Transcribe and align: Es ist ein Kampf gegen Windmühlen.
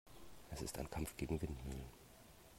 Es 0.49 0.63
ist 0.63 0.79
ein 0.79 0.89
Kampf 0.89 1.15
gegen 1.15 1.39
Windmühlen. 1.39 1.85